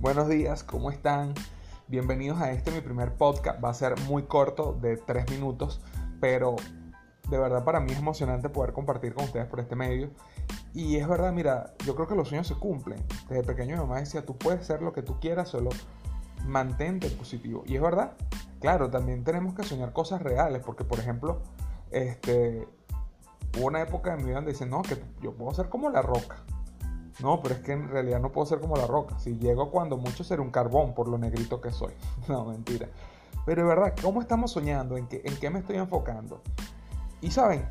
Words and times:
Buenos 0.00 0.28
días, 0.28 0.62
¿cómo 0.62 0.92
están? 0.92 1.34
Bienvenidos 1.88 2.40
a 2.40 2.52
este 2.52 2.70
mi 2.70 2.80
primer 2.80 3.14
podcast. 3.14 3.62
Va 3.62 3.70
a 3.70 3.74
ser 3.74 3.98
muy 4.02 4.22
corto, 4.22 4.78
de 4.80 4.96
tres 4.96 5.28
minutos, 5.28 5.80
pero 6.20 6.54
de 7.28 7.36
verdad 7.36 7.64
para 7.64 7.80
mí 7.80 7.90
es 7.90 7.98
emocionante 7.98 8.48
poder 8.48 8.72
compartir 8.72 9.12
con 9.12 9.24
ustedes 9.24 9.48
por 9.48 9.58
este 9.58 9.74
medio. 9.74 10.10
Y 10.72 10.98
es 10.98 11.08
verdad, 11.08 11.32
mira, 11.32 11.74
yo 11.84 11.96
creo 11.96 12.06
que 12.06 12.14
los 12.14 12.28
sueños 12.28 12.46
se 12.46 12.54
cumplen. 12.54 13.04
Desde 13.28 13.42
pequeño 13.42 13.74
mi 13.74 13.80
mamá 13.82 13.98
decía, 13.98 14.24
tú 14.24 14.38
puedes 14.38 14.64
ser 14.64 14.82
lo 14.82 14.92
que 14.92 15.02
tú 15.02 15.18
quieras, 15.18 15.48
solo 15.48 15.70
mantente 16.46 17.10
positivo. 17.10 17.64
Y 17.66 17.74
es 17.74 17.82
verdad, 17.82 18.12
claro, 18.60 18.90
también 18.90 19.24
tenemos 19.24 19.54
que 19.54 19.64
soñar 19.64 19.92
cosas 19.92 20.22
reales, 20.22 20.62
porque 20.64 20.84
por 20.84 21.00
ejemplo, 21.00 21.42
este, 21.90 22.68
hubo 23.58 23.66
una 23.66 23.82
época 23.82 24.12
en 24.12 24.18
mi 24.18 24.26
vida 24.26 24.36
donde 24.36 24.52
dicen, 24.52 24.70
no, 24.70 24.80
que 24.82 24.96
yo 25.20 25.34
puedo 25.34 25.52
ser 25.54 25.68
como 25.68 25.90
la 25.90 26.02
roca. 26.02 26.44
No, 27.20 27.42
pero 27.42 27.56
es 27.56 27.60
que 27.62 27.72
en 27.72 27.88
realidad 27.88 28.20
no 28.20 28.30
puedo 28.30 28.46
ser 28.46 28.60
como 28.60 28.76
la 28.76 28.86
roca. 28.86 29.18
Si 29.18 29.36
llego 29.38 29.70
cuando 29.70 29.96
mucho 29.96 30.22
ser 30.24 30.40
un 30.40 30.50
carbón 30.50 30.94
por 30.94 31.08
lo 31.08 31.18
negrito 31.18 31.60
que 31.60 31.70
soy. 31.70 31.92
No, 32.28 32.44
mentira. 32.44 32.88
Pero 33.44 33.62
de 33.62 33.68
verdad, 33.68 33.94
¿cómo 34.02 34.20
estamos 34.20 34.52
soñando? 34.52 34.96
¿En 34.96 35.06
qué, 35.06 35.22
¿En 35.24 35.36
qué 35.36 35.50
me 35.50 35.60
estoy 35.60 35.76
enfocando? 35.76 36.42
Y 37.20 37.30
saben, 37.30 37.68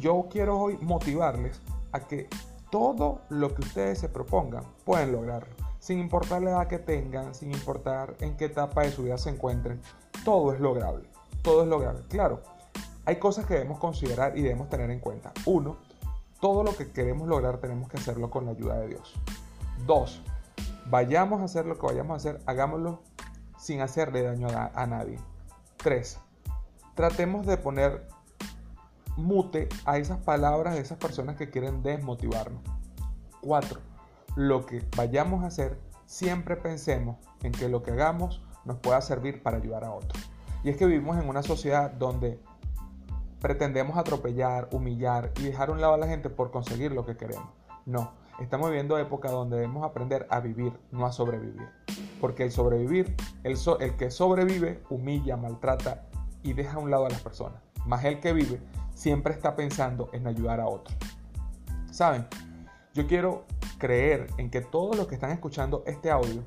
yo 0.00 0.26
quiero 0.30 0.58
hoy 0.58 0.78
motivarles 0.82 1.60
a 1.92 2.00
que 2.00 2.28
todo 2.70 3.20
lo 3.28 3.54
que 3.54 3.62
ustedes 3.62 3.98
se 3.98 4.08
propongan 4.08 4.64
pueden 4.84 5.12
lograrlo. 5.12 5.54
Sin 5.78 5.98
importar 5.98 6.42
la 6.42 6.50
edad 6.50 6.66
que 6.68 6.78
tengan, 6.78 7.34
sin 7.34 7.52
importar 7.52 8.14
en 8.20 8.36
qué 8.36 8.46
etapa 8.46 8.82
de 8.82 8.90
su 8.90 9.04
vida 9.04 9.18
se 9.18 9.30
encuentren, 9.30 9.80
todo 10.24 10.52
es 10.52 10.60
lograble. 10.60 11.08
Todo 11.42 11.62
es 11.62 11.68
lograble. 11.68 12.02
Claro, 12.08 12.42
hay 13.06 13.16
cosas 13.16 13.46
que 13.46 13.54
debemos 13.54 13.78
considerar 13.78 14.36
y 14.36 14.42
debemos 14.42 14.68
tener 14.68 14.90
en 14.90 15.00
cuenta. 15.00 15.32
Uno, 15.46 15.78
todo 16.40 16.64
lo 16.64 16.74
que 16.76 16.90
queremos 16.90 17.28
lograr 17.28 17.58
tenemos 17.58 17.88
que 17.88 17.98
hacerlo 17.98 18.30
con 18.30 18.46
la 18.46 18.52
ayuda 18.52 18.78
de 18.78 18.88
Dios. 18.88 19.14
Dos, 19.86 20.22
vayamos 20.86 21.40
a 21.40 21.44
hacer 21.44 21.66
lo 21.66 21.78
que 21.78 21.86
vayamos 21.86 22.12
a 22.12 22.16
hacer, 22.16 22.40
hagámoslo 22.46 23.00
sin 23.58 23.82
hacerle 23.82 24.22
daño 24.22 24.48
a, 24.48 24.86
nadie. 24.86 25.18
Tres, 25.76 26.18
tratemos 26.94 27.46
de 27.46 27.58
poner 27.58 28.08
mute 29.16 29.68
a 29.84 29.98
esas 29.98 30.18
palabras 30.18 30.74
de 30.74 30.80
esas 30.80 30.98
personas 30.98 31.36
que 31.36 31.50
quieren 31.50 31.82
desmotivarnos. 31.82 32.62
Cuatro, 33.42 33.80
lo 34.34 34.64
que 34.64 34.82
vayamos 34.96 35.44
a 35.44 35.48
hacer, 35.48 35.78
siempre 36.06 36.56
pensemos 36.56 37.18
en 37.42 37.52
que 37.52 37.68
lo 37.68 37.82
que 37.82 37.90
hagamos 37.90 38.42
nos 38.64 38.78
pueda 38.78 39.00
servir 39.02 39.42
para 39.42 39.58
ayudar 39.58 39.84
a 39.84 39.92
otros. 39.92 40.30
Y 40.62 40.70
es 40.70 40.76
que 40.76 40.86
vivimos 40.86 41.18
en 41.18 41.28
una 41.28 41.42
sociedad 41.42 41.90
donde 41.90 42.40
pretendemos 43.40 43.96
atropellar, 43.96 44.68
humillar 44.70 45.32
y 45.38 45.44
dejar 45.44 45.70
a 45.70 45.72
un 45.72 45.80
lado 45.80 45.94
a 45.94 45.98
la 45.98 46.06
gente 46.06 46.30
por 46.30 46.50
conseguir 46.50 46.92
lo 46.92 47.06
que 47.06 47.16
queremos. 47.16 47.48
No, 47.86 48.12
estamos 48.38 48.68
viviendo 48.68 48.98
época 48.98 49.30
donde 49.30 49.56
debemos 49.56 49.84
aprender 49.84 50.26
a 50.30 50.40
vivir, 50.40 50.72
no 50.92 51.06
a 51.06 51.12
sobrevivir. 51.12 51.68
Porque 52.20 52.44
el 52.44 52.52
sobrevivir, 52.52 53.16
el, 53.42 53.56
el 53.80 53.96
que 53.96 54.10
sobrevive, 54.10 54.82
humilla, 54.90 55.36
maltrata 55.36 56.06
y 56.42 56.52
deja 56.52 56.74
a 56.74 56.78
un 56.78 56.90
lado 56.90 57.06
a 57.06 57.10
las 57.10 57.22
personas. 57.22 57.62
Más 57.86 58.04
el 58.04 58.20
que 58.20 58.34
vive 58.34 58.60
siempre 58.94 59.32
está 59.32 59.56
pensando 59.56 60.10
en 60.12 60.26
ayudar 60.26 60.60
a 60.60 60.66
otros. 60.66 60.96
¿Saben? 61.90 62.26
Yo 62.92 63.06
quiero 63.06 63.46
creer 63.78 64.26
en 64.36 64.50
que 64.50 64.60
todos 64.60 64.96
los 64.96 65.06
que 65.06 65.14
están 65.14 65.30
escuchando 65.30 65.82
este 65.86 66.10
audio 66.10 66.42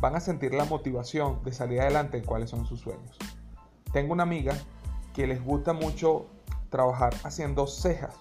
van 0.00 0.14
a 0.14 0.20
sentir 0.20 0.54
la 0.54 0.64
motivación 0.64 1.42
de 1.42 1.52
salir 1.52 1.80
adelante 1.80 2.18
en 2.18 2.24
cuáles 2.24 2.50
son 2.50 2.66
sus 2.66 2.80
sueños. 2.80 3.18
Tengo 3.92 4.12
una 4.12 4.22
amiga 4.22 4.54
que 5.14 5.26
les 5.26 5.42
gusta 5.42 5.72
mucho 5.72 6.26
trabajar 6.76 7.14
haciendo 7.24 7.66
cejas 7.66 8.14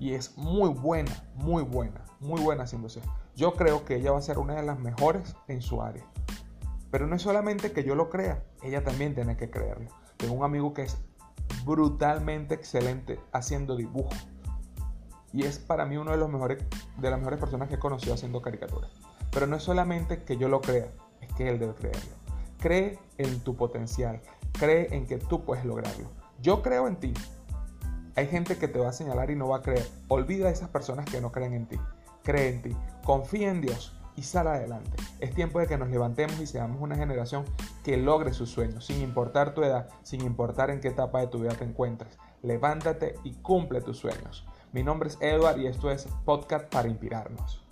y 0.00 0.14
es 0.14 0.36
muy 0.36 0.70
buena, 0.70 1.12
muy 1.36 1.62
buena, 1.62 2.04
muy 2.18 2.40
buena 2.40 2.64
haciendo 2.64 2.88
cejas. 2.88 3.08
Yo 3.36 3.54
creo 3.54 3.84
que 3.84 3.94
ella 3.94 4.10
va 4.10 4.18
a 4.18 4.22
ser 4.22 4.38
una 4.38 4.56
de 4.56 4.64
las 4.64 4.80
mejores 4.80 5.36
en 5.46 5.62
su 5.62 5.80
área. 5.80 6.04
Pero 6.90 7.06
no 7.06 7.14
es 7.14 7.22
solamente 7.22 7.70
que 7.70 7.84
yo 7.84 7.94
lo 7.94 8.10
crea, 8.10 8.42
ella 8.64 8.82
también 8.82 9.14
tiene 9.14 9.36
que 9.36 9.48
creerlo. 9.48 9.90
Tengo 10.16 10.34
un 10.34 10.42
amigo 10.42 10.74
que 10.74 10.82
es 10.82 10.98
brutalmente 11.64 12.54
excelente 12.54 13.20
haciendo 13.30 13.76
dibujo. 13.76 14.10
Y 15.32 15.44
es 15.44 15.60
para 15.60 15.86
mí 15.86 15.96
uno 15.96 16.10
de 16.10 16.16
los 16.16 16.28
mejores 16.28 16.64
de 16.96 17.10
las 17.10 17.20
mejores 17.20 17.38
personas 17.38 17.68
que 17.68 17.76
he 17.76 17.78
conocido 17.78 18.14
haciendo 18.14 18.42
caricaturas. 18.42 18.90
Pero 19.30 19.46
no 19.46 19.54
es 19.54 19.62
solamente 19.62 20.24
que 20.24 20.36
yo 20.36 20.48
lo 20.48 20.60
crea, 20.60 20.88
es 21.20 21.32
que 21.34 21.48
él 21.48 21.60
debe 21.60 21.74
creerlo. 21.74 22.10
Cree 22.58 22.98
en 23.18 23.38
tu 23.38 23.54
potencial, 23.54 24.20
cree 24.58 24.88
en 24.96 25.06
que 25.06 25.18
tú 25.18 25.44
puedes 25.44 25.64
lograrlo. 25.64 26.10
Yo 26.40 26.62
creo 26.62 26.88
en 26.88 26.96
ti, 26.96 27.14
hay 28.16 28.26
gente 28.26 28.58
que 28.58 28.68
te 28.68 28.78
va 28.78 28.88
a 28.90 28.92
señalar 28.92 29.30
y 29.30 29.36
no 29.36 29.48
va 29.48 29.58
a 29.58 29.62
creer. 29.62 29.86
Olvida 30.08 30.48
a 30.48 30.50
esas 30.50 30.68
personas 30.68 31.06
que 31.06 31.20
no 31.20 31.32
creen 31.32 31.54
en 31.54 31.66
ti. 31.66 31.76
Cree 32.22 32.48
en 32.48 32.62
ti. 32.62 32.76
Confía 33.04 33.50
en 33.50 33.60
Dios 33.60 33.96
y 34.16 34.22
sal 34.22 34.48
adelante. 34.48 34.90
Es 35.20 35.34
tiempo 35.34 35.60
de 35.60 35.66
que 35.66 35.78
nos 35.78 35.88
levantemos 35.88 36.38
y 36.40 36.46
seamos 36.46 36.80
una 36.80 36.96
generación 36.96 37.44
que 37.84 37.96
logre 37.96 38.32
sus 38.32 38.50
sueños, 38.50 38.84
sin 38.84 39.00
importar 39.00 39.54
tu 39.54 39.62
edad, 39.62 39.88
sin 40.02 40.22
importar 40.22 40.70
en 40.70 40.80
qué 40.80 40.88
etapa 40.88 41.20
de 41.20 41.28
tu 41.28 41.40
vida 41.40 41.54
te 41.54 41.64
encuentres. 41.64 42.18
Levántate 42.42 43.14
y 43.24 43.32
cumple 43.34 43.80
tus 43.80 43.98
sueños. 43.98 44.46
Mi 44.72 44.82
nombre 44.82 45.08
es 45.08 45.18
Edward 45.20 45.58
y 45.58 45.66
esto 45.66 45.90
es 45.90 46.06
Podcast 46.24 46.66
para 46.72 46.88
Inspirarnos. 46.88 47.69